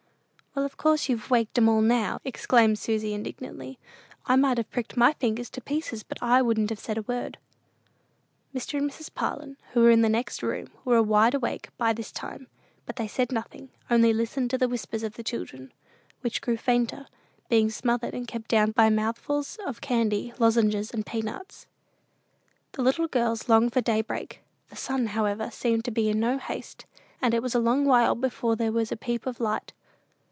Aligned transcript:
"Well, 0.53 0.65
of 0.65 0.75
course 0.75 1.07
you've 1.07 1.29
waked 1.31 1.57
'em 1.57 1.69
all 1.69 1.79
now," 1.79 2.19
exclaimed 2.25 2.77
Susy, 2.77 3.13
indignantly: 3.13 3.79
"I 4.25 4.35
might 4.35 4.57
have 4.57 4.69
pricked 4.69 4.97
my 4.97 5.13
fingers 5.13 5.49
to 5.51 5.61
pieces, 5.61 6.03
but 6.03 6.21
I 6.21 6.41
wouldn't 6.41 6.69
have 6.71 6.77
said 6.79 6.97
a 6.97 7.03
word." 7.03 7.37
Mr. 8.53 8.77
and 8.77 8.91
Mrs. 8.91 9.13
Parlin, 9.13 9.55
who 9.71 9.79
were 9.79 9.91
in 9.91 10.01
the 10.01 10.09
next 10.09 10.43
room, 10.43 10.67
were 10.83 11.01
wide 11.01 11.33
awake 11.33 11.69
by 11.77 11.93
this 11.93 12.11
time; 12.11 12.47
but 12.85 12.97
they 12.97 13.07
said 13.07 13.31
nothing, 13.31 13.69
only 13.89 14.11
listened 14.11 14.49
to 14.49 14.57
the 14.57 14.67
whispers 14.67 15.03
of 15.03 15.13
the 15.13 15.23
children, 15.23 15.71
which 16.19 16.41
grew 16.41 16.57
fainter, 16.57 17.07
being 17.47 17.69
smothered 17.69 18.13
and 18.13 18.27
kept 18.27 18.49
down 18.49 18.71
by 18.71 18.89
mouthfuls 18.89 19.55
of 19.65 19.79
candy, 19.79 20.33
lozenges, 20.37 20.91
and 20.91 21.05
peanuts. 21.05 21.65
The 22.73 22.81
little 22.81 23.07
girls 23.07 23.47
longed 23.47 23.71
for 23.71 23.79
daybreak. 23.79 24.41
The 24.69 24.75
sun, 24.75 25.07
however, 25.07 25.49
seemed 25.49 25.85
to 25.85 25.91
be 25.91 26.09
in 26.09 26.19
no 26.19 26.37
haste, 26.39 26.85
and 27.21 27.33
it 27.33 27.41
was 27.41 27.55
a 27.55 27.59
long 27.59 27.85
while 27.85 28.15
before 28.15 28.57
there 28.57 28.73
was 28.73 28.91
a 28.91 28.97
peep 28.97 29.25
of 29.25 29.39
light. 29.39 29.71